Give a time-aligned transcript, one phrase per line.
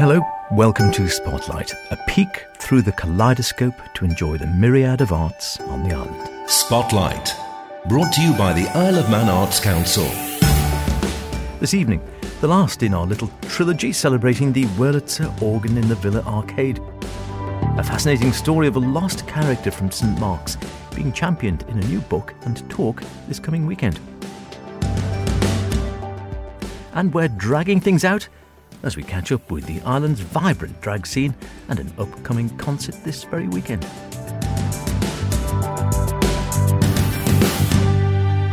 [0.00, 5.60] Hello, welcome to Spotlight, a peek through the kaleidoscope to enjoy the myriad of arts
[5.60, 6.50] on the island.
[6.50, 7.34] Spotlight,
[7.86, 10.04] brought to you by the Isle of Man Arts Council.
[11.58, 12.00] This evening,
[12.40, 16.80] the last in our little trilogy celebrating the Wurlitzer organ in the Villa Arcade.
[17.76, 20.56] A fascinating story of a lost character from St Mark's
[20.96, 24.00] being championed in a new book and talk this coming weekend.
[26.94, 28.30] And we're dragging things out
[28.82, 31.34] as we catch up with the island's vibrant drag scene
[31.68, 33.84] and an upcoming concert this very weekend.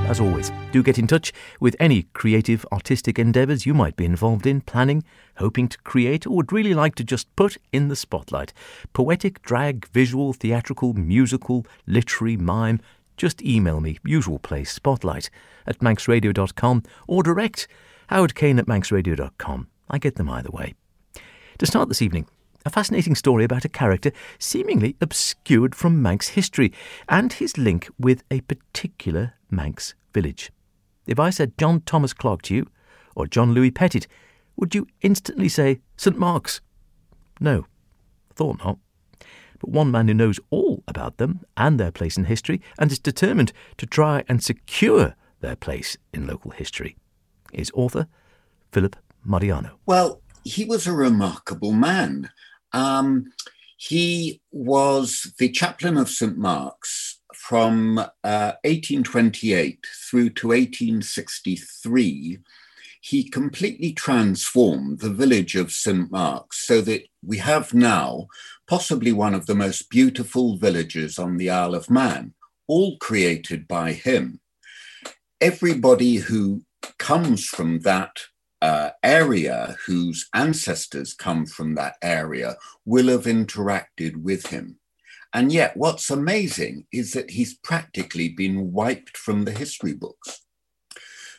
[0.07, 4.47] As always, do get in touch with any creative artistic endeavours you might be involved
[4.47, 5.03] in, planning,
[5.35, 8.53] hoping to create, or would really like to just put in the spotlight.
[8.93, 12.79] Poetic, drag, visual, theatrical, musical, literary, mime.
[13.17, 15.29] Just email me, usual place, spotlight
[15.65, 17.67] at manxradio.com or direct
[18.07, 19.67] Howard Kane at manxradio.com.
[19.89, 20.73] I get them either way.
[21.59, 22.27] To start this evening,
[22.65, 26.73] a fascinating story about a character seemingly obscured from Manx history
[27.07, 30.51] and his link with a particular Manx village.
[31.05, 32.67] If I said John Thomas Clarke to you,
[33.15, 34.01] or John Louis Petit,
[34.57, 36.61] would you instantly say St Mark's?
[37.39, 37.65] No,
[38.35, 38.77] thought not.
[39.59, 42.99] But one man who knows all about them and their place in history and is
[42.99, 46.95] determined to try and secure their place in local history
[47.53, 48.07] is author
[48.71, 48.95] Philip
[49.27, 49.77] Mariano.
[49.85, 52.29] Well, he was a remarkable man.
[52.71, 53.31] Um,
[53.77, 56.37] he was the chaplain of St.
[56.37, 62.39] Mark's from uh, 1828 through to 1863.
[63.01, 66.11] He completely transformed the village of St.
[66.11, 68.27] Mark's so that we have now
[68.67, 72.33] possibly one of the most beautiful villages on the Isle of Man,
[72.67, 74.41] all created by him.
[75.39, 76.63] Everybody who
[76.97, 78.23] comes from that
[78.61, 82.55] uh, area, whose ancestors come from that area,
[82.85, 84.77] will have interacted with him.
[85.33, 90.45] And yet, what's amazing is that he's practically been wiped from the history books.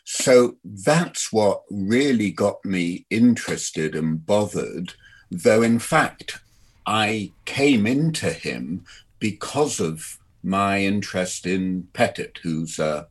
[0.04, 4.94] So that's what really got me interested and bothered,
[5.31, 6.41] though, in fact,
[6.87, 8.84] I came into him
[9.19, 13.04] because of my interest in Petit, who's uh,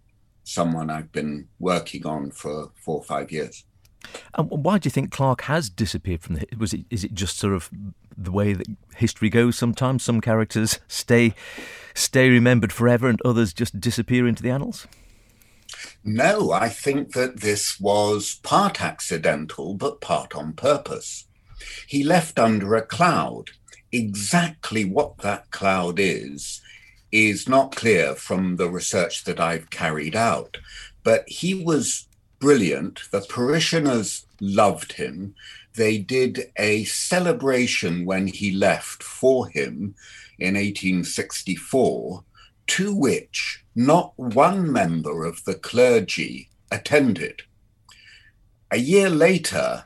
[0.44, 3.66] someone I've been working on for four or five years.
[4.36, 6.48] And why do you think Clarke has disappeared from the?
[6.58, 7.70] Was it is it just sort of
[8.18, 9.58] the way that history goes?
[9.58, 11.34] Sometimes some characters stay
[11.94, 14.88] stay remembered forever, and others just disappear into the annals.
[16.04, 21.26] No, I think that this was part accidental, but part on purpose.
[21.88, 23.52] He left under a cloud.
[23.92, 26.62] Exactly what that cloud is,
[27.12, 30.58] is not clear from the research that I've carried out.
[31.04, 32.07] But he was
[32.40, 33.02] brilliant.
[33.12, 35.36] The parishioners loved him.
[35.76, 39.96] They did a celebration when he left for him
[40.40, 42.24] in 1864,
[42.68, 47.44] to which not one member of the clergy attended.
[48.72, 49.86] A year later,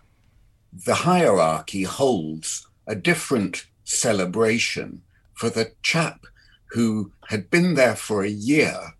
[0.73, 5.01] the hierarchy holds a different celebration
[5.34, 6.25] for the chap
[6.72, 8.95] who had been there for a year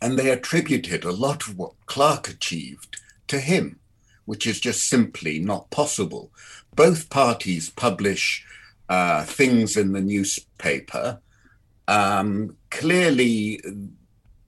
[0.00, 3.78] and they attributed a lot of what Clark achieved to him,
[4.24, 6.30] which is just simply not possible.
[6.74, 8.44] Both parties publish
[8.88, 11.20] uh, things in the newspaper.
[11.86, 13.60] Um, clearly,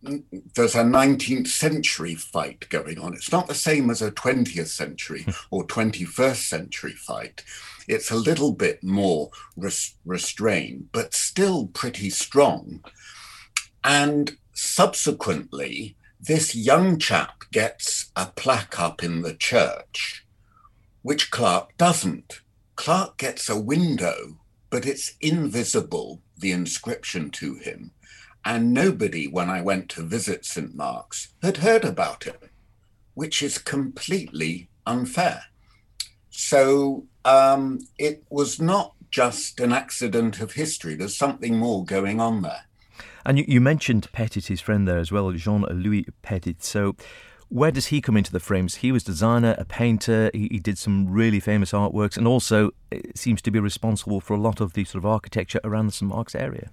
[0.03, 3.15] there's a 19th century fight going on.
[3.15, 7.45] It's not the same as a 20th century or 21st century fight.
[7.87, 12.85] It's a little bit more res- restrained, but still pretty strong.
[13.85, 20.27] And subsequently, this young chap gets a plaque up in the church,
[21.03, 22.41] which Clark doesn't.
[22.77, 24.39] Clark gets a window,
[24.69, 27.93] but it's invisible, the inscription to him.
[28.45, 30.75] And nobody, when I went to visit St.
[30.75, 32.51] Mark's, had heard about it,
[33.15, 35.45] which is completely unfair.
[36.29, 42.43] So um, it was not just an accident of history, there's something more going on
[42.43, 42.67] there.
[43.25, 46.63] And you, you mentioned Petit, his friend there as well, Jean Louis Pettit.
[46.63, 46.97] So,
[47.49, 48.77] where does he come into the frames?
[48.77, 50.31] He was designer, a painter.
[50.33, 54.35] He, he, did some really famous artworks, and also eh, seems to be responsible for
[54.35, 56.71] a lot of the sort of architecture around the St Mark's area.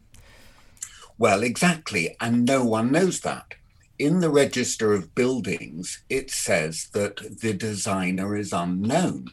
[1.18, 3.56] Well, exactly, and no one knows that.
[3.98, 9.32] In the register of buildings, it says that the designer is unknown.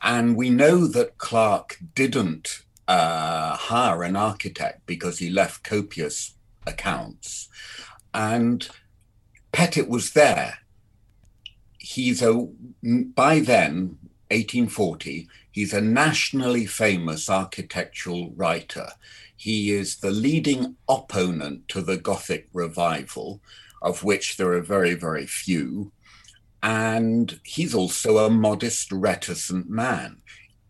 [0.00, 6.34] And we know that Clark didn't uh, hire an architect because he left copious
[6.66, 7.48] accounts.
[8.12, 8.68] And
[9.52, 10.58] Petit was there.
[11.78, 12.48] He's a,
[12.82, 13.98] by then,
[14.30, 15.28] 1840.
[15.50, 18.88] He's a nationally famous architectural writer.
[19.36, 23.40] He is the leading opponent to the Gothic revival,
[23.82, 25.92] of which there are very, very few.
[26.62, 30.22] And he's also a modest, reticent man.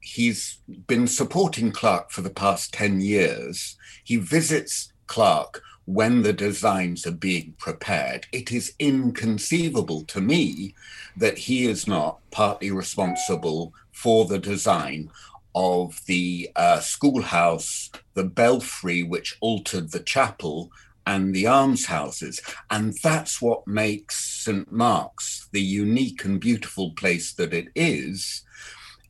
[0.05, 3.79] He's been supporting Clark for the past 10 years.
[4.05, 8.27] He visits Clark when the designs are being prepared.
[8.31, 10.75] It is inconceivable to me
[11.17, 15.11] that he is not partly responsible for the design
[15.55, 20.71] of the uh, schoolhouse, the belfry, which altered the chapel,
[21.07, 22.43] and the almshouses.
[22.71, 24.71] And that's what makes St.
[24.71, 28.44] Mark's the unique and beautiful place that it is.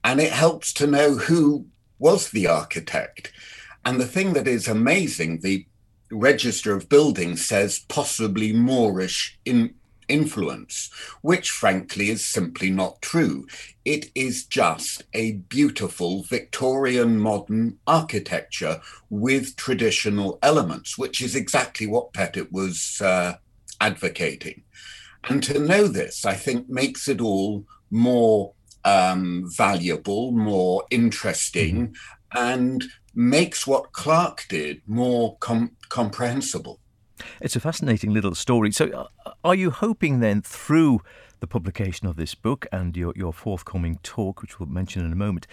[0.05, 1.67] And it helps to know who
[1.99, 3.33] was the architect.
[3.85, 5.67] And the thing that is amazing, the
[6.11, 9.75] Register of Buildings says possibly Moorish in
[10.09, 10.91] influence,
[11.23, 13.47] which frankly is simply not true.
[13.85, 18.81] It is just a beautiful Victorian modern architecture
[19.11, 23.37] with traditional elements, which is exactly what Petit was uh,
[23.81, 24.63] advocating.
[25.25, 28.53] And to know this, I think, makes it all more
[28.85, 32.39] um, valuable, more interesting, mm-hmm.
[32.39, 32.85] and
[33.15, 36.81] makes what Clarke did more com- comprehensible.
[37.41, 38.73] It's a fascinating little story.
[38.73, 41.01] So, uh, are you hoping then through
[41.41, 45.17] the publication of this book and your, your forthcoming talk, which we'll mention in a
[45.17, 45.47] moment,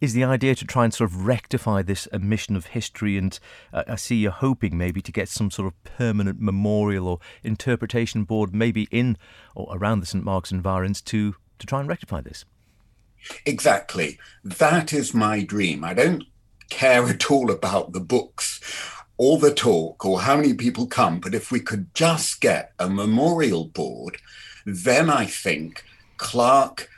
[0.00, 3.16] is the idea to try and sort of rectify this omission of history?
[3.16, 3.38] And
[3.72, 8.24] uh, I see you're hoping maybe to get some sort of permanent memorial or interpretation
[8.24, 9.16] board, maybe in
[9.54, 12.44] or around the St Mark's environs, to to try and rectify this.
[13.46, 14.18] Exactly.
[14.44, 15.84] That is my dream.
[15.84, 16.24] I don't
[16.70, 18.60] care at all about the books
[19.16, 22.88] all the talk or how many people come, but if we could just get a
[22.88, 24.18] memorial board,
[24.66, 25.84] then I think
[26.16, 26.88] Clark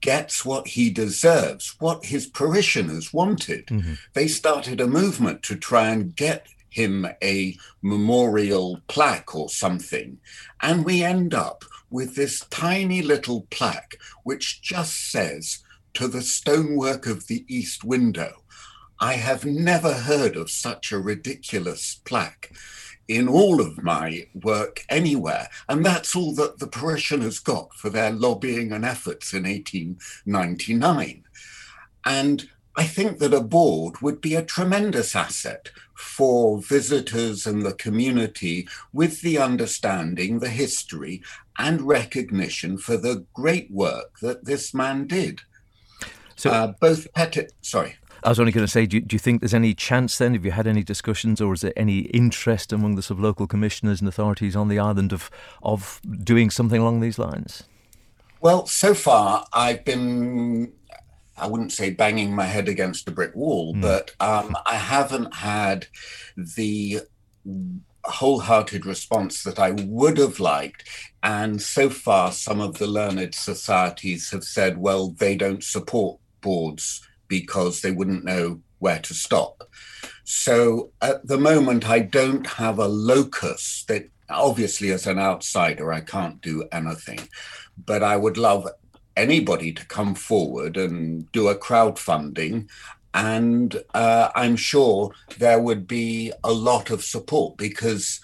[0.00, 3.66] gets what he deserves, what his parishioners wanted.
[3.66, 3.94] Mm-hmm.
[4.14, 10.18] They started a movement to try and get him a memorial plaque or something.
[10.60, 15.62] And we end up with this tiny little plaque which just says,
[15.94, 18.42] to the stonework of the east window.
[18.98, 22.52] I have never heard of such a ridiculous plaque
[23.08, 25.48] in all of my work anywhere.
[25.68, 31.24] And that's all that the parishioners got for their lobbying and efforts in 1899.
[32.04, 37.74] And I think that a board would be a tremendous asset for visitors and the
[37.74, 41.22] community with the understanding, the history,
[41.58, 45.42] and recognition for the great work that this man did.
[46.34, 47.96] So, uh, both Petit, sorry.
[48.24, 50.34] I was only going to say, do you, do you, think there's any chance then,
[50.34, 53.46] have you had any discussions or is there any interest among the sort of local
[53.46, 55.30] commissioners and authorities on the island of,
[55.62, 57.64] of doing something along these lines?
[58.40, 60.72] Well, so far I've been,
[61.36, 63.80] I wouldn't say banging my head against a brick wall, mm.
[63.80, 65.86] but um, I haven't had
[66.36, 67.00] the
[68.04, 70.88] wholehearted response that I would have liked.
[71.22, 77.06] And so far, some of the learned societies have said, well, they don't support boards
[77.28, 79.68] because they wouldn't know where to stop.
[80.24, 86.00] So at the moment, I don't have a locus that obviously, as an outsider, I
[86.00, 87.28] can't do anything.
[87.86, 88.68] But I would love
[89.16, 92.68] anybody to come forward and do a crowdfunding.
[93.14, 98.20] And uh, I'm sure there would be a lot of support because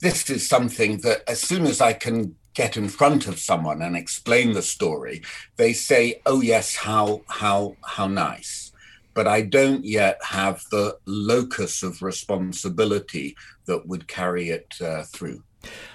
[0.00, 3.96] this is something that, as soon as I can get in front of someone and
[3.96, 5.22] explain the story,
[5.56, 8.72] they say, "Oh yes, how how how nice."
[9.12, 15.42] But I don't yet have the locus of responsibility that would carry it uh, through.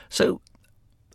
[0.10, 0.42] So,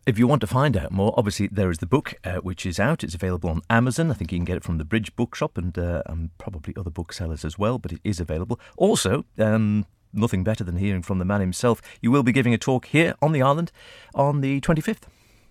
[0.06, 2.80] if you want to find out more, obviously there is the book uh, which is
[2.80, 3.04] out.
[3.04, 4.10] It's available on Amazon.
[4.10, 6.90] I think you can get it from the Bridge Bookshop and, uh, and probably other
[6.90, 8.58] booksellers as well, but it is available.
[8.76, 11.80] Also, um, nothing better than hearing from the man himself.
[12.00, 13.72] You will be giving a talk here on the island
[14.14, 15.02] on the 25th.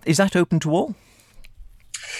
[0.05, 0.95] Is that open to all?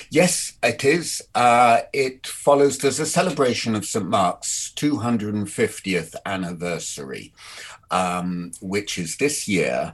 [0.09, 1.21] Yes, it is.
[1.35, 4.05] Uh, it follows, there's a celebration of St.
[4.05, 7.33] Mark's 250th anniversary,
[7.91, 9.93] um, which is this year.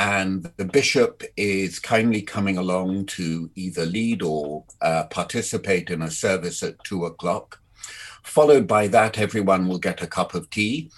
[0.00, 6.10] And the bishop is kindly coming along to either lead or uh, participate in a
[6.10, 7.60] service at two o'clock.
[8.22, 10.90] Followed by that, everyone will get a cup of tea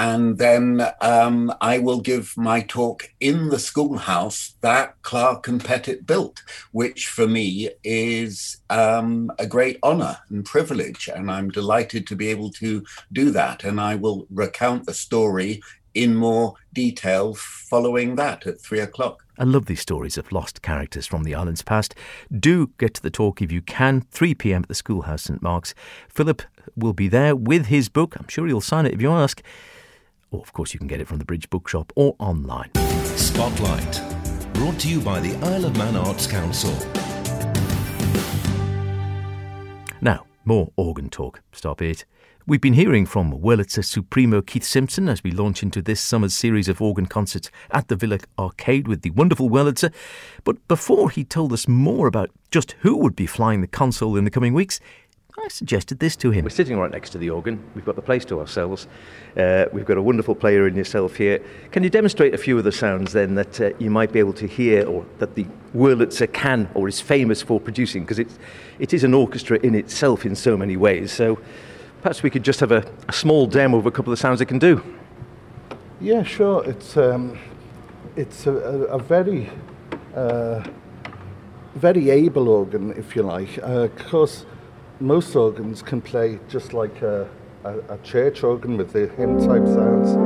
[0.00, 5.96] and then um, I will give my talk in the schoolhouse that Clark and Petit
[5.96, 11.10] built, which for me is um, a great honor and privilege.
[11.14, 13.62] And I'm delighted to be able to do that.
[13.62, 15.60] And I will recount the story
[15.94, 19.24] in more detail following that at three o'clock.
[19.38, 21.94] I love these stories of lost characters from the island's past.
[22.30, 25.74] Do get to the talk if you can, 3 pm at the Schoolhouse St Mark's.
[26.08, 26.42] Philip
[26.76, 28.16] will be there with his book.
[28.18, 29.42] I'm sure he'll sign it if you ask.
[30.30, 32.70] Or, of course, you can get it from the Bridge Bookshop or online.
[33.16, 34.02] Spotlight.
[34.52, 36.72] Brought to you by the Isle of Man Arts Council.
[40.02, 41.40] Now, more organ talk.
[41.52, 42.04] Stop it.
[42.46, 46.68] We've been hearing from Wurlitzer Supremo Keith Simpson as we launch into this summer's series
[46.68, 49.92] of organ concerts at the Villa Arcade with the wonderful Wurlitzer.
[50.42, 54.24] But before he told us more about just who would be flying the console in
[54.24, 54.80] the coming weeks,
[55.38, 56.44] I suggested this to him.
[56.44, 57.62] We're sitting right next to the organ.
[57.74, 58.88] We've got the place to ourselves.
[59.36, 61.42] Uh, we've got a wonderful player in yourself here.
[61.72, 64.32] Can you demonstrate a few of the sounds then that uh, you might be able
[64.34, 68.02] to hear or that the Wurlitzer can or is famous for producing?
[68.02, 71.12] Because it is an orchestra in itself in so many ways.
[71.12, 71.38] So
[72.02, 74.40] Perhaps we could just have a, a small demo of a couple of the sounds
[74.40, 74.82] it can do.
[76.00, 76.64] Yeah, sure.
[76.64, 77.38] It's um,
[78.16, 79.50] it's a, a, a very
[80.14, 80.64] uh,
[81.74, 83.58] very able organ, if you like.
[83.58, 84.46] Uh, of course,
[84.98, 87.28] most organs can play just like a,
[87.64, 90.16] a, church organ with the hymn type sounds.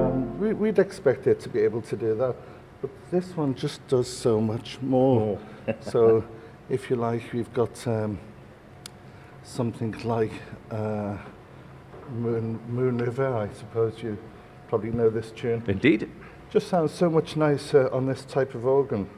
[0.00, 2.36] Um, we'd expect it to be able to do that.
[2.80, 5.38] But this one just does so much more.
[5.80, 6.24] so,
[6.68, 8.18] if you like, we've got um,
[9.42, 10.32] something like
[10.70, 11.16] uh,
[12.10, 13.34] Moon, Moon River.
[13.36, 14.16] I suppose you
[14.68, 15.64] probably know this tune.
[15.66, 16.10] Indeed.
[16.50, 19.08] Just sounds so much nicer on this type of organ.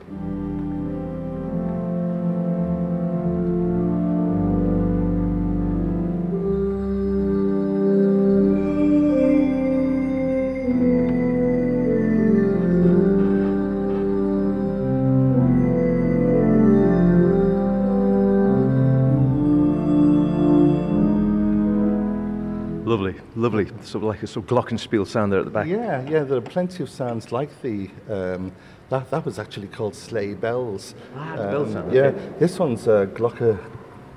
[23.51, 25.67] Lovely, sort of like a sort of glockenspiel sound there at the back.
[25.67, 28.53] Yeah, yeah, there are plenty of sounds like the, um,
[28.91, 30.95] that, that was actually called sleigh bells.
[31.17, 31.93] Ah, the um, bell sound.
[31.93, 32.33] Yeah, okay.
[32.39, 33.59] this one's a glocke,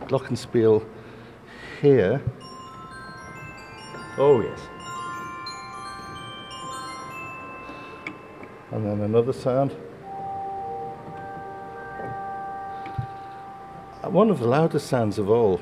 [0.02, 0.86] glockenspiel
[1.82, 2.22] here.
[4.20, 4.60] Oh, yes.
[8.70, 9.72] And then another sound.
[14.04, 15.60] One of the loudest sounds of all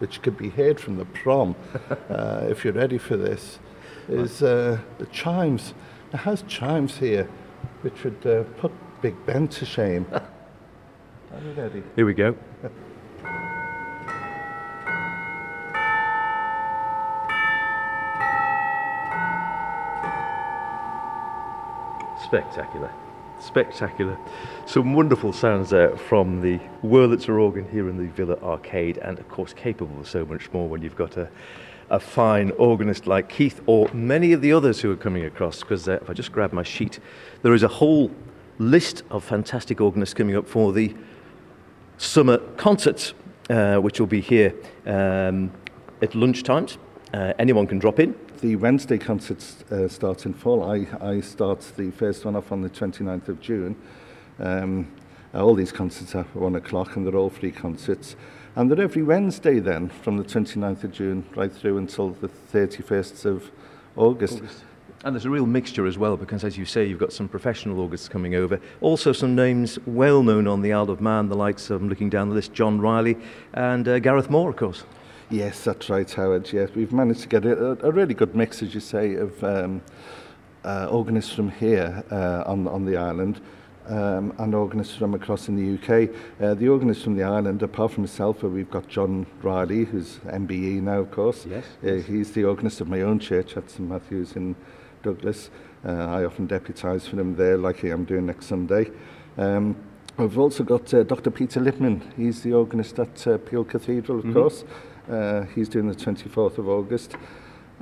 [0.00, 1.54] which could be heard from the prom,
[2.10, 3.58] uh, if you're ready for this,
[4.08, 5.74] is uh, the chimes.
[6.12, 7.28] It has chimes here,
[7.82, 10.06] which would uh, put Big Ben to shame.
[10.12, 11.82] Are you ready?
[11.96, 12.34] Here we go.
[22.24, 22.90] Spectacular.
[23.40, 24.18] Spectacular.
[24.66, 29.28] Some wonderful sounds there from the Wurlitzer organ here in the Villa Arcade, and of
[29.28, 31.28] course, capable of so much more when you've got a,
[31.88, 35.60] a fine organist like Keith or many of the others who are coming across.
[35.60, 37.00] Because uh, if I just grab my sheet,
[37.42, 38.10] there is a whole
[38.58, 40.94] list of fantastic organists coming up for the
[41.96, 43.14] summer concerts,
[43.48, 44.54] uh, which will be here
[44.84, 45.50] um,
[46.02, 46.76] at lunchtimes.
[47.14, 50.64] Uh, anyone can drop in the Wednesday concerts uh, start in full.
[50.64, 53.76] I, I start the first one off on the 29th of June.
[54.38, 54.90] Um,
[55.34, 58.16] all these concerts are at one o'clock and they're all free concerts.
[58.56, 63.26] And they're every Wednesday then from the 29th of June right through until the 31st
[63.26, 63.50] of
[63.96, 64.38] August.
[64.38, 64.64] August.
[65.04, 67.80] And there's a real mixture as well, because as you say, you've got some professional
[67.80, 68.60] Augusts coming over.
[68.82, 72.10] Also, some names well known on the Isle of Man, the likes of, I'm looking
[72.10, 73.16] down the list, John Riley
[73.54, 74.84] and uh, Gareth Moore, of course.
[75.30, 76.52] Yes, that's right, Howard.
[76.52, 79.80] Yes, we've managed to get a, a really good mix, as you say, of um,
[80.64, 83.40] uh, organists from here uh, on, on the island
[83.86, 86.10] um, and organists from across in the UK.
[86.40, 90.18] Uh, the organists from the island, apart from myself, uh, we've got John Riley, who's
[90.26, 91.46] MBE now, of course.
[91.46, 91.64] Yes.
[91.80, 94.56] Uh, he's the organist of my own church at St Matthew's in
[95.04, 95.50] Douglas.
[95.84, 98.90] Uh, I often deputise for him there, like I'm doing next Sunday.
[99.38, 99.76] Um,
[100.16, 102.02] we've also got uh, Dr Peter Lipman.
[102.16, 104.34] He's the organist at uh, Peel Cathedral, of mm -hmm.
[104.34, 104.64] course.
[105.10, 107.16] Uh, he's doing the 24th of August.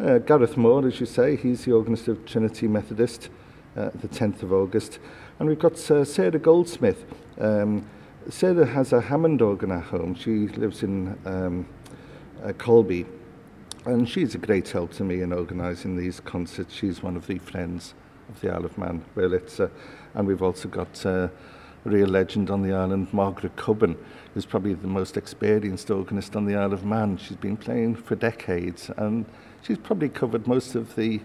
[0.03, 3.29] Uh, Gareth Moore, as you say, he's the organist of Trinity Methodist,
[3.77, 4.99] uh, the 10th of August.
[5.39, 7.05] And we've got uh, Sarah Goldsmith.
[7.39, 7.85] Um,
[8.31, 10.15] Sarah has a Hammond organ at home.
[10.15, 11.67] She lives in um,
[12.43, 13.05] uh, Colby.
[13.85, 16.75] And she's a great help to me in organising these concerts.
[16.75, 17.95] She's one of the friends
[18.31, 19.69] of the Isle of Man, where it's, uh,
[20.15, 21.29] and we've also got uh,
[21.85, 23.97] real legend on the island, Margaret Cubbin,
[24.35, 27.17] who's probably the most experienced organist on the Isle of Man.
[27.17, 29.25] She's been playing for decades and
[29.63, 31.21] she's probably covered most of the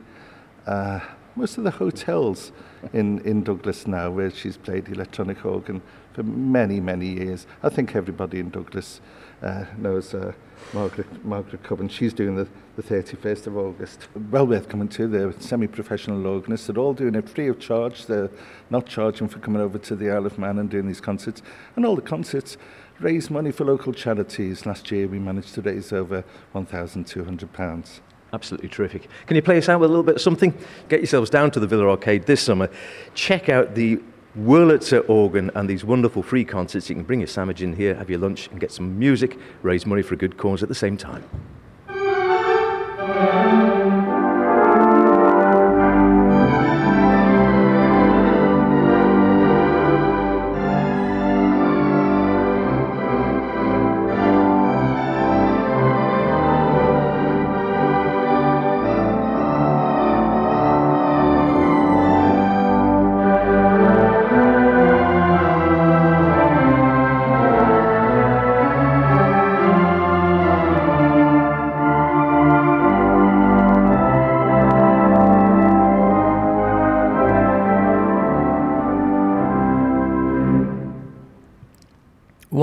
[0.66, 1.00] uh,
[1.36, 2.52] most of the hotels
[2.94, 5.82] in, in Douglas now where she's played electronic organ
[6.14, 7.48] for many, many years.
[7.62, 9.02] I think everybody in Douglas
[9.42, 10.32] uh, knows uh,
[10.74, 11.90] Margaret, Margaret Cubbin.
[11.90, 14.08] She's doing the, the 31st of August.
[14.32, 15.08] Well worth coming to.
[15.08, 16.68] They're semi-professional organists.
[16.68, 18.06] They're all doing it free of charge.
[18.06, 18.30] They're
[18.70, 21.42] not charging for coming over to the Isle of Man and doing these concerts.
[21.76, 22.58] And all the concerts
[23.00, 24.66] raise money for local charities.
[24.66, 26.24] Last year we managed to raise over
[26.56, 28.00] £1,200.
[28.32, 29.08] Absolutely terrific.
[29.28, 30.58] Can you play us out with a little bit of something?
[30.90, 32.70] Get yourselves down to the Villa Arcade this summer.
[33.14, 34.02] Check out the
[34.38, 36.90] Wurlitzer organ and these wonderful free concerts.
[36.90, 39.86] You can bring your sandwich in here, have your lunch, and get some music, raise
[39.86, 41.24] money for a good cause at the same time.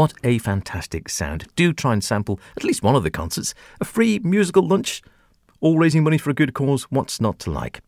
[0.00, 1.49] What a fantastic sound.
[1.57, 3.52] Do try and sample at least one of the concerts.
[3.83, 5.02] A free musical lunch,
[5.61, 6.85] all raising money for a good cause.
[6.85, 7.83] What's not to like?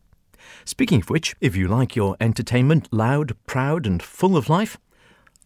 [0.63, 4.77] Speaking of which, if you like your entertainment loud, proud, and full of life,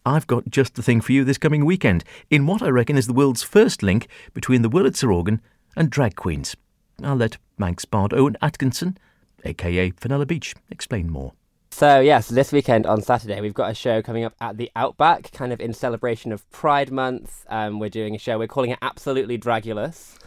[0.04, 3.06] I've got just the thing for you this coming weekend in what I reckon is
[3.06, 5.40] the world's first link between the Wurlitzer organ
[5.74, 6.54] and drag queens.
[7.02, 8.98] I'll let Manx Bard Owen Atkinson,
[9.42, 11.32] aka Fenella Beach, explain more.
[11.78, 15.30] So, yes, this weekend on Saturday, we've got a show coming up at the Outback,
[15.30, 17.46] kind of in celebration of Pride Month.
[17.48, 20.18] Um, we're doing a show, we're calling it Absolutely Dragulous.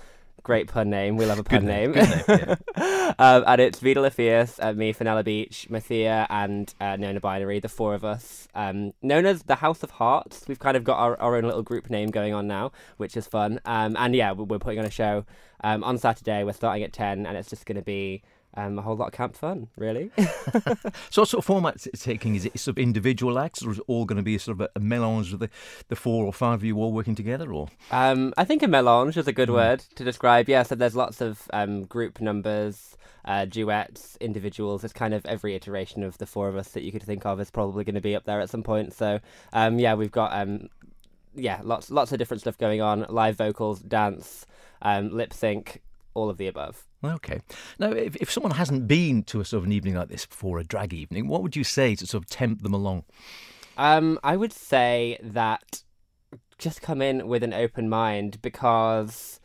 [0.44, 1.18] Great pun name.
[1.18, 1.92] We love a pun name.
[1.92, 2.56] name, name,
[3.20, 7.60] um, and it's Vida La Fierce, uh, me, Fenella Beach, Mathia, and uh, Nona Binary,
[7.60, 8.48] the four of us.
[8.56, 10.46] Um, known as the House of Hearts.
[10.48, 13.28] We've kind of got our, our own little group name going on now, which is
[13.28, 13.60] fun.
[13.66, 15.26] Um, and yeah, we're, we're putting on a show
[15.66, 16.46] um, on Saturday.
[16.46, 18.24] We're starting at 10, and it's just going to be
[18.56, 20.12] um, a whole lot of camp fun, really.
[21.10, 22.36] So, what sort of format is it taking?
[22.36, 24.70] Is it sort of individual acts, or is it all going to be sort of
[24.76, 25.50] a, melange of the,
[25.90, 27.52] the four or five of you all working together?
[27.52, 30.48] Or Um, I think a melange is a good word to describe.
[30.48, 34.84] Yeah, so there's lots of um, group numbers, uh, duets, individuals.
[34.84, 37.40] It's kind of every iteration of the four of us that you could think of
[37.40, 38.94] is probably going to be up there at some point.
[38.94, 39.20] So
[39.54, 40.70] um, yeah, we've got um,
[41.36, 44.46] yeah lots lots of different stuff going on: live vocals, dance,
[44.82, 45.82] um, lip sync,
[46.14, 46.86] all of the above.
[47.04, 47.42] Okay,
[47.80, 50.60] now if, if someone hasn't been to a sort of an evening like this before,
[50.60, 53.04] a drag evening, what would you say to sort of tempt them along?
[53.78, 55.84] Um, I would say that
[56.58, 59.40] just come in with an open mind because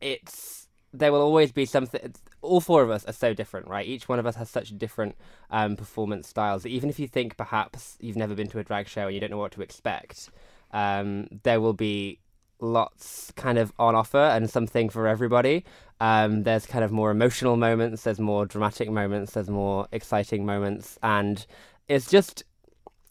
[0.00, 2.14] it's there will always be something.
[2.42, 3.86] All four of us are so different, right?
[3.86, 5.16] Each one of us has such different
[5.50, 8.88] um, performance styles that even if you think perhaps you've never been to a drag
[8.88, 10.30] show and you don't know what to expect,
[10.72, 12.20] um, there will be
[12.60, 15.64] lots kind of on offer and something for everybody.
[16.00, 20.98] Um, there's kind of more emotional moments, there's more dramatic moments, there's more exciting moments,
[21.02, 21.46] and
[21.88, 22.44] it's just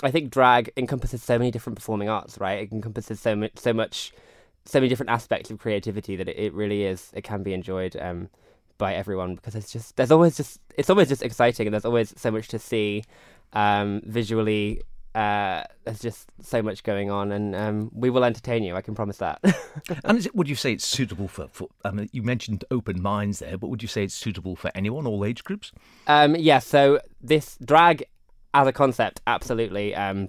[0.03, 2.63] I think drag encompasses so many different performing arts, right?
[2.63, 4.11] It encompasses so much, so much,
[4.65, 7.11] so many different aspects of creativity that it, it really is.
[7.13, 8.29] It can be enjoyed um,
[8.77, 12.13] by everyone because it's just there's always just it's always just exciting and there's always
[12.17, 13.03] so much to see
[13.53, 14.81] um, visually.
[15.15, 18.75] Uh, there's just so much going on, and um, we will entertain you.
[18.75, 19.39] I can promise that.
[20.03, 21.69] and is it, would you say it's suitable for, for?
[21.85, 25.07] I mean, you mentioned open minds there, but would you say it's suitable for anyone,
[25.07, 25.71] all age groups?
[26.07, 28.03] Um, yeah, so this drag
[28.53, 30.27] as a concept, absolutely, um,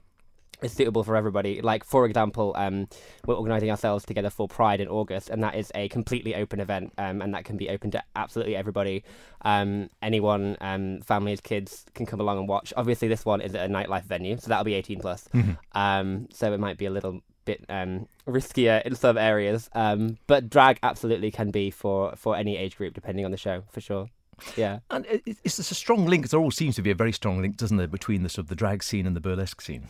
[0.63, 1.61] is suitable for everybody.
[1.61, 2.89] Like, for example, um,
[3.27, 6.93] we're organising ourselves together for Pride in August, and that is a completely open event,
[6.99, 9.05] um, and that can be open to absolutely everybody.
[9.43, 12.73] Um, anyone, um, families, kids can come along and watch.
[12.77, 15.29] Obviously, this one is at a nightlife venue, so that'll be 18 plus.
[15.73, 20.51] Um, so it might be a little bit um, riskier in some areas, um, but
[20.51, 24.09] drag absolutely can be for for any age group, depending on the show, for sure.
[24.57, 24.81] Yeah.
[24.91, 26.29] And it's, i- is this a strong link?
[26.29, 28.49] There always seems to be a very strong link, doesn't there, between the sort of
[28.49, 29.85] the drag scene and the burlesque scene?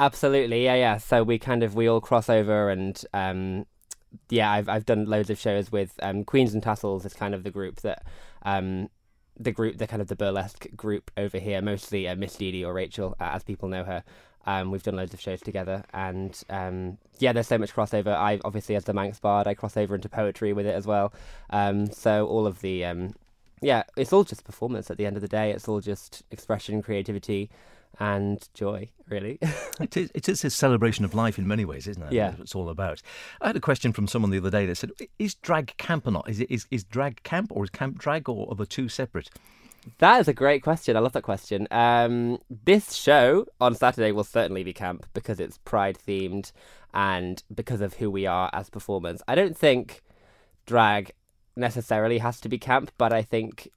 [0.00, 0.96] Absolutely, yeah, yeah.
[0.96, 3.66] So we kind of we all cross over, and um,
[4.30, 7.44] yeah, I've I've done loads of shows with um, Queens and Tassels is kind of
[7.44, 8.02] the group that
[8.42, 8.88] um,
[9.38, 12.72] the group, the kind of the burlesque group over here, mostly uh, Miss Dee or
[12.72, 14.02] Rachel, uh, as people know her.
[14.46, 18.14] Um, we've done loads of shows together, and um, yeah, there's so much crossover.
[18.16, 21.12] I obviously, as the Manx Bard, I cross over into poetry with it as well.
[21.50, 23.14] Um, so all of the um,
[23.60, 25.50] yeah, it's all just performance at the end of the day.
[25.50, 27.50] It's all just expression, creativity,
[28.00, 29.38] and joy, really.
[29.80, 32.12] It is, it is a celebration of life in many ways, isn't it?
[32.12, 32.26] Yeah.
[32.26, 33.00] That's what it's all about.
[33.40, 36.10] I had a question from someone the other day that said, "Is drag camp or
[36.10, 36.28] not?
[36.28, 39.30] Is it is, is drag camp or is camp drag or are the two separate?"
[39.98, 40.96] That is a great question.
[40.96, 41.66] I love that question.
[41.70, 46.52] Um, this show on Saturday will certainly be camp because it's Pride themed
[46.92, 49.22] and because of who we are as performers.
[49.26, 50.02] I don't think
[50.66, 51.12] drag
[51.56, 53.70] necessarily has to be camp, but I think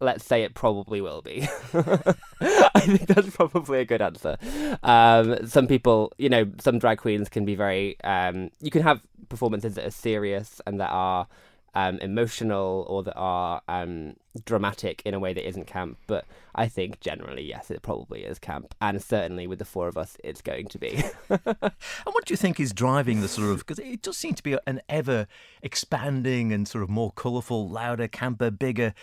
[0.00, 1.48] let's say it probably will be.
[1.74, 4.36] I think that's probably a good answer.
[4.82, 8.00] Um, some people, you know, some drag queens can be very.
[8.02, 11.26] Um, you can have performances that are serious and that are
[11.74, 15.98] um, emotional or that are um, dramatic in a way that isn't camp.
[16.06, 19.96] But I think generally, yes, it probably is camp, and certainly with the four of
[19.96, 21.04] us, it's going to be.
[21.28, 21.72] and
[22.04, 23.58] what do you think is driving the sort of?
[23.58, 25.26] Because it does seem to be an ever
[25.62, 28.94] expanding and sort of more colourful, louder, camper, bigger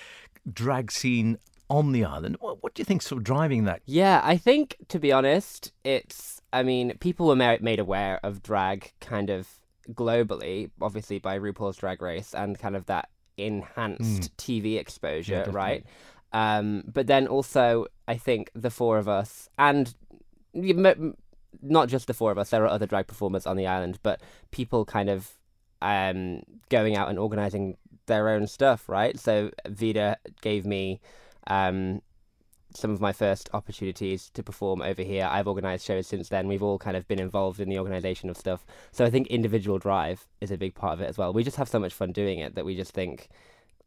[0.51, 1.37] drag scene
[1.69, 2.37] on the island.
[2.39, 3.81] What, what do you think sort of driving that?
[3.85, 6.41] Yeah, I think to be honest, it's.
[6.53, 9.49] I mean, people were made aware of drag kind of
[9.91, 14.37] globally, obviously by RuPaul's Drag Race and kind of that enhanced mm.
[14.37, 15.85] TV exposure, yeah, right?
[16.33, 19.93] Um, but then also, I think the four of us, and
[21.61, 24.21] not just the four of us, there are other drag performers on the island, but
[24.51, 25.31] people kind of
[25.81, 27.77] um, going out and organizing
[28.07, 29.19] their own stuff, right?
[29.19, 30.99] So Vida gave me
[31.47, 32.01] um,
[32.73, 35.27] some of my first opportunities to perform over here.
[35.29, 36.47] I've organised shows since then.
[36.47, 38.65] We've all kind of been involved in the organisation of stuff.
[38.91, 41.33] So I think individual drive is a big part of it as well.
[41.33, 43.29] We just have so much fun doing it that we just think,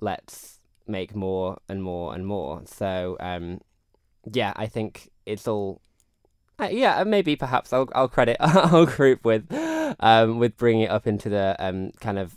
[0.00, 2.62] let's make more and more and more.
[2.64, 3.60] So um,
[4.30, 5.80] yeah, I think it's all.
[6.58, 9.50] Uh, yeah, maybe perhaps I'll I'll credit our group with
[10.00, 12.36] um, with bringing it up into the um, kind of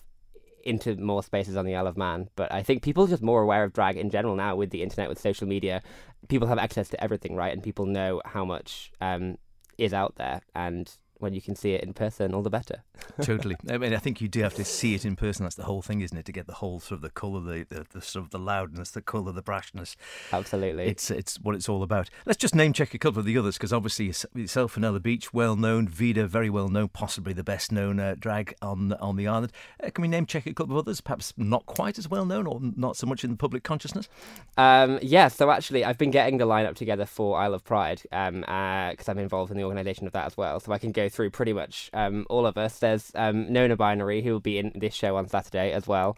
[0.64, 2.30] into more spaces on the Isle of Man.
[2.36, 4.82] But I think people are just more aware of drag in general now with the
[4.82, 5.82] internet, with social media.
[6.30, 7.54] People have access to everything, right?
[7.54, 9.38] And people know how much um,
[9.78, 10.42] is out there.
[10.56, 10.90] And
[11.24, 12.84] when you can see it in person, all the better.
[13.22, 13.56] totally.
[13.70, 15.46] I mean, I think you do have to see it in person.
[15.46, 16.26] That's the whole thing, isn't it?
[16.26, 18.92] To get the whole sort of the colour, the, the, the sort of the loudness,
[18.92, 19.96] the colour, the brashness.
[20.32, 20.86] Absolutely.
[20.86, 22.10] It's it's what it's all about.
[22.26, 25.56] Let's just name check a couple of the others because obviously yourself, Fenella Beach, well
[25.56, 25.88] known.
[25.88, 29.52] Vida, very well known, possibly the best known uh, drag on on the island.
[29.84, 32.46] Uh, can we name check a couple of others, perhaps not quite as well known
[32.46, 34.10] or not so much in the public consciousness?
[34.58, 35.30] Um, yeah.
[35.30, 38.94] So actually, I've been getting the lineup together for Isle of Pride because um, uh,
[39.08, 40.60] I'm involved in the organisation of that as well.
[40.60, 42.80] So I can go through pretty much um, all of us.
[42.80, 46.18] There's um, Nona Binary, who will be in this show on Saturday as well,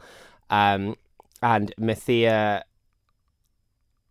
[0.49, 0.95] um,
[1.41, 2.63] and Mathia.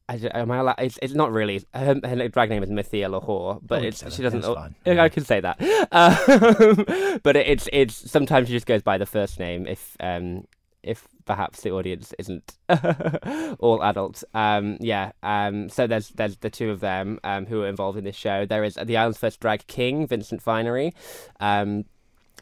[0.07, 3.59] I, am I allowed, it's, it's not really her, her drag name is Mythia Lahore,
[3.63, 4.45] but oh, it's she doesn't.
[4.45, 5.59] Oh, I can say that,
[5.93, 10.47] um, but it, it's it's sometimes she just goes by the first name if um
[10.85, 12.55] if perhaps the audience isn't
[13.59, 14.25] all adults.
[14.35, 15.13] Um, yeah.
[15.23, 18.47] Um, so there's there's the two of them um, who are involved in this show.
[18.47, 20.95] There is the island's first drag king, Vincent Finery.
[21.41, 21.85] Um,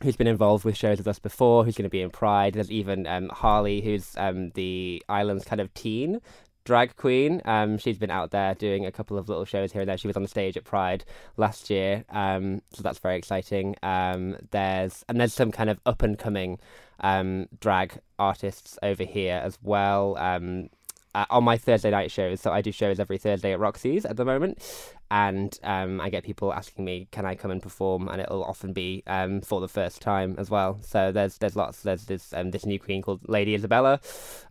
[0.02, 2.54] who's been involved with shows with us before, who's going to be in Pride.
[2.54, 6.20] There's even um, Harley, who's um, the island's kind of teen
[6.64, 7.42] drag queen.
[7.44, 9.98] Um, she's been out there doing a couple of little shows here and there.
[9.98, 11.04] She was on the stage at Pride
[11.36, 13.76] last year, um, so that's very exciting.
[13.82, 16.58] Um, there's and there's some kind of up and coming
[17.02, 20.16] um, drag artists over here as well.
[20.18, 20.68] Um,
[21.14, 24.16] uh, on my Thursday night shows, so I do shows every Thursday at Roxy's at
[24.16, 24.62] the moment,
[25.10, 28.72] and um, I get people asking me, "Can I come and perform?" And it'll often
[28.72, 30.78] be um, for the first time as well.
[30.80, 31.82] So there's there's lots.
[31.82, 34.00] There's this um, this new queen called Lady Isabella.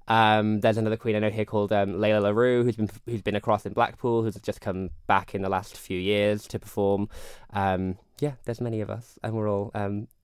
[0.07, 3.35] Um, there's another queen I know here called um, Layla Larue, who's been who's been
[3.35, 7.09] across in Blackpool, who's just come back in the last few years to perform.
[7.53, 9.71] Um, yeah, there's many of us, and we're all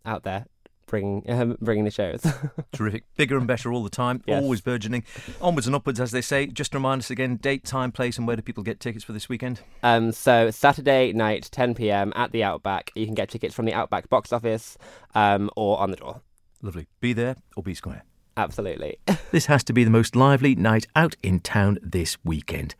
[0.05, 0.45] out there
[0.87, 2.25] bringing um, bringing the shows.
[2.71, 4.41] Terrific, bigger and better all the time, yes.
[4.41, 5.03] always burgeoning,
[5.41, 6.47] onwards and upwards, as they say.
[6.47, 9.29] Just remind us again, date, time, place, and where do people get tickets for this
[9.29, 9.61] weekend?
[9.83, 12.11] Um, so Saturday night, 10 p.m.
[12.15, 12.91] at the Outback.
[12.95, 14.77] You can get tickets from the Outback box office
[15.13, 16.21] um, or on the door.
[16.61, 16.87] Lovely.
[16.99, 18.03] Be there or be square.
[18.35, 18.99] Absolutely.
[19.31, 22.75] this has to be the most lively night out in town this weekend.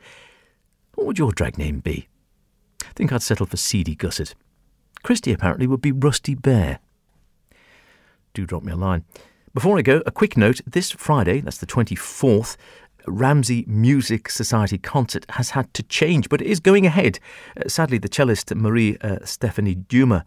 [0.96, 2.08] What would your drag name be?
[2.84, 4.34] I think I'd settle for Seedy Gusset.
[5.04, 6.80] Christy apparently would be Rusty Bear
[8.38, 9.04] do drop me a line.
[9.54, 12.56] Before I go, a quick note this Friday, that's the 24th,
[13.08, 17.19] Ramsey Music Society concert has had to change, but it is going ahead.
[17.56, 20.23] Uh, sadly, the cellist Marie uh, Stephanie Duma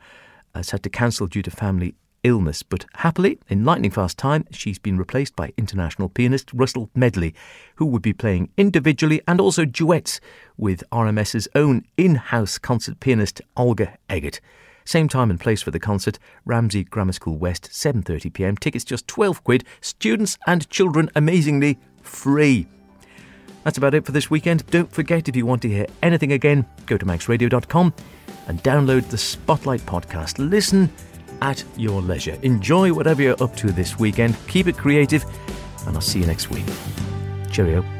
[0.54, 1.94] has had to cancel due to family
[2.24, 7.34] illness, but happily, in lightning fast time, she's been replaced by international pianist Russell Medley,
[7.76, 10.20] who would be playing individually and also duets
[10.56, 14.40] with RMS's own in house concert pianist Olga Eggert.
[14.90, 18.56] Same time and place for the concert, Ramsey Grammar School West, 7:30 p.m.
[18.56, 19.62] Tickets just 12 quid.
[19.80, 22.66] Students and children amazingly free.
[23.62, 24.66] That's about it for this weekend.
[24.66, 27.94] Don't forget if you want to hear anything again, go to manxradio.com
[28.48, 30.40] and download the Spotlight podcast.
[30.40, 30.90] Listen
[31.40, 32.36] at your leisure.
[32.42, 34.36] Enjoy whatever you're up to this weekend.
[34.48, 35.24] Keep it creative,
[35.86, 36.64] and I'll see you next week.
[37.52, 37.99] Cheerio.